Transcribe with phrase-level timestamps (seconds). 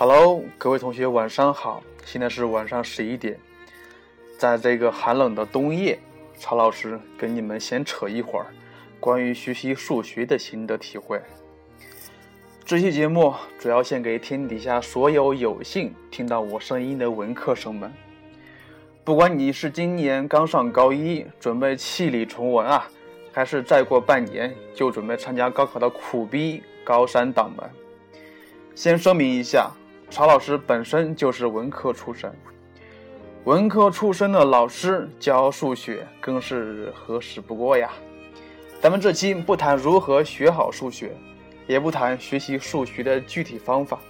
[0.00, 1.82] Hello，各位同学，晚上好！
[2.04, 3.36] 现在是晚上十一点，
[4.38, 5.98] 在这个寒冷的冬夜，
[6.36, 8.46] 曹老师跟你们闲扯一会儿
[9.00, 11.20] 关于学习数学的心得体会。
[12.64, 17.92] 这期节目主要献给天底下所有有幸听到我声音的文科生们。
[19.02, 22.88] 不管你是今年刚上高一，准备弃理从文啊，
[23.32, 27.68] 还是再过半年就准备参加高考的苦逼高三党们，
[28.76, 29.72] 先声明一下，
[30.10, 32.32] 曹老师本身就是文科出身，
[33.44, 37.90] 文科出身的老师教数学更是合适不过呀。
[38.80, 41.12] 咱们这期不谈如何学好数学。
[41.66, 44.00] 也不谈学习数学的具体方法，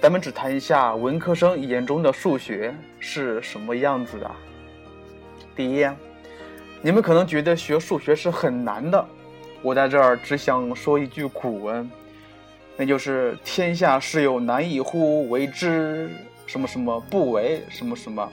[0.00, 4.28] 咱们只谈一下文科生眼中的数学是什么样子的。
[5.54, 5.86] 第一，
[6.80, 9.06] 你们可能觉得学数学是很难的，
[9.62, 11.88] 我在这儿只想说一句古文，
[12.76, 15.28] 那就是“天下事有难易乎？
[15.28, 16.10] 为之
[16.46, 18.30] 什么什么不为什么什么”。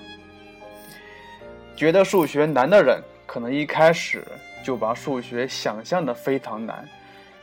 [1.76, 4.24] 觉得数学难的人，可能一开始
[4.64, 6.88] 就把数学想象的非常难。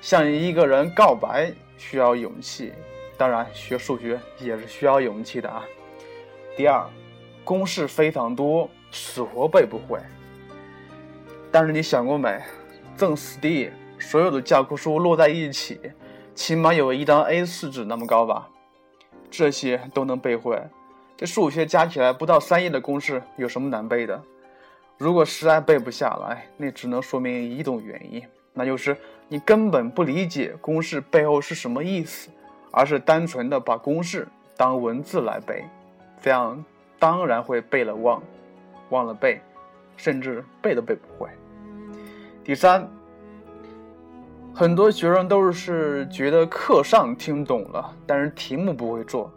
[0.00, 2.72] 向一个人告白需要勇气，
[3.16, 5.64] 当然学数学也是需要勇气的啊。
[6.56, 6.86] 第二，
[7.44, 9.98] 公式非常多，死活背不会。
[11.50, 12.38] 但是你想过没？
[12.94, 15.81] 赠死地，所有的教科书摞在一起，
[16.36, 18.46] 起码有一张 A4 纸那么高吧？
[19.30, 20.62] 这些都能背会，
[21.16, 24.22] 这数学加起来不到三页的公式，有什么难背的？
[24.98, 28.22] 如果实在背不下来，那只能说明一种原因。
[28.52, 28.94] 那就是
[29.28, 32.28] 你根本不理解公式背后是什么意思，
[32.70, 35.64] 而是单纯的把公式当文字来背，
[36.20, 36.62] 这样
[36.98, 38.22] 当然会背了忘，
[38.90, 39.40] 忘了背，
[39.96, 41.30] 甚至背都背不会。
[42.44, 42.88] 第三，
[44.59, 49.31] 很多学生都是觉得课上听懂了，但是题目不会做，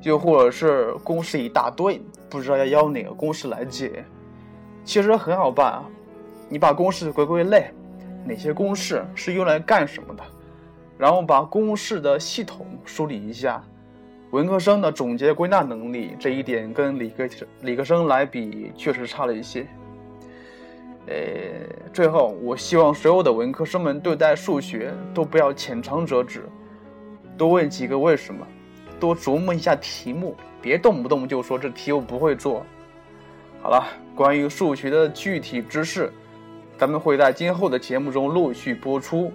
[0.00, 4.02] 又或者是公式一大堆，不知道要邀哪个公式来解。
[4.82, 5.84] 其实很好办啊，
[6.48, 7.70] 你把公式归归类。
[8.24, 10.24] 哪些公式是用来干什么的？
[10.96, 13.62] 然后把公式的系统梳理一下。
[14.30, 17.28] 文科生的总结归纳能力这一点跟理科
[17.60, 19.66] 理科生来比确实差了一些。
[21.06, 21.14] 呃，
[21.92, 26.48] 最后我希望所有的文科生们对待数学都不要浅尝辄止，
[27.36, 28.46] 多问几个为什么，
[28.98, 32.64] 多琢磨一下题目，别动不动就说这题我不会做。
[33.60, 36.12] 好了，关于数学的具体知识。
[36.76, 39.32] 咱们会在今后的节目中陆续播出。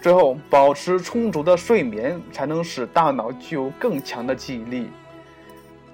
[0.00, 4.88] 最后，保持充足的睡眠，才能使大脑具有更强的记忆力。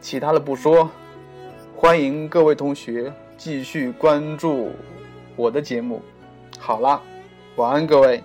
[0.01, 0.91] 其他的不说，
[1.75, 3.11] 欢迎各位同学
[3.45, 4.71] 继续关注
[5.35, 6.01] 我的节目。
[6.61, 7.03] 好啦，
[7.57, 8.23] 晚安，各位。